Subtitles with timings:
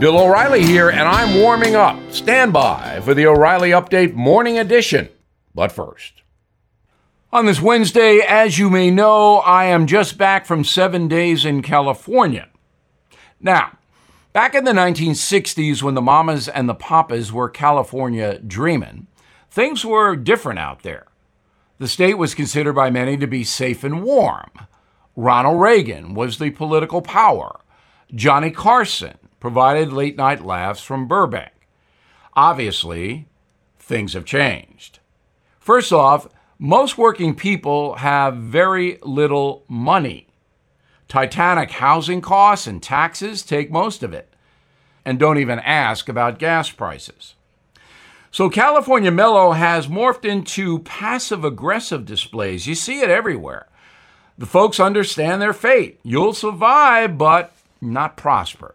[0.00, 2.00] Bill O'Reilly here, and I'm warming up.
[2.10, 5.10] Stand by for the O'Reilly Update Morning Edition.
[5.54, 6.22] But first,
[7.30, 11.60] on this Wednesday, as you may know, I am just back from seven days in
[11.60, 12.48] California.
[13.42, 13.76] Now,
[14.32, 19.06] back in the 1960s, when the mamas and the papas were California dreaming,
[19.50, 21.08] things were different out there.
[21.76, 24.50] The state was considered by many to be safe and warm.
[25.14, 27.60] Ronald Reagan was the political power.
[28.14, 31.50] Johnny Carson provided late night laughs from Burbank.
[32.34, 33.26] Obviously,
[33.78, 35.00] things have changed.
[35.58, 40.28] First off, most working people have very little money.
[41.08, 44.32] Titanic housing costs and taxes take most of it.
[45.04, 47.34] And don't even ask about gas prices.
[48.30, 52.66] So California Mellow has morphed into passive aggressive displays.
[52.66, 53.66] You see it everywhere.
[54.38, 55.98] The folks understand their fate.
[56.04, 58.74] You'll survive, but not prosper.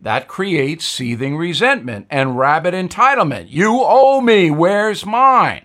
[0.00, 3.46] That creates seething resentment and rabid entitlement.
[3.48, 5.64] You owe me, where's mine?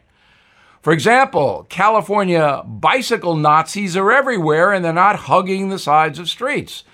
[0.82, 6.86] For example, California bicycle Nazis are everywhere and they're not hugging the sides of streets.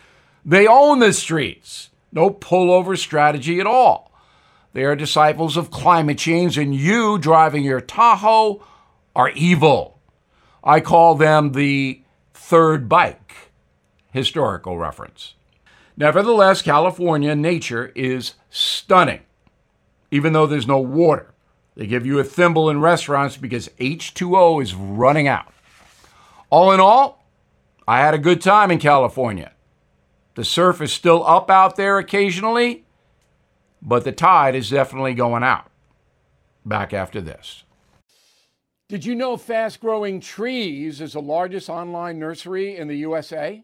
[0.44, 1.90] They own the streets.
[2.12, 4.12] No pullover strategy at all.
[4.74, 8.62] They are disciples of climate change, and you driving your Tahoe
[9.16, 10.00] are evil.
[10.64, 12.02] I call them the
[12.34, 13.52] third bike.
[14.12, 15.36] Historical reference.
[15.98, 19.22] Nevertheless, California nature is stunning,
[20.12, 21.34] even though there's no water.
[21.76, 25.54] They give you a thimble in restaurants because H2O is running out.
[26.50, 27.26] All in all,
[27.88, 29.52] I had a good time in California.
[30.36, 32.86] The surf is still up out there occasionally,
[33.82, 35.70] but the tide is definitely going out.
[36.66, 37.64] Back after this.
[38.90, 43.64] Did you know Fast Growing Trees is the largest online nursery in the USA?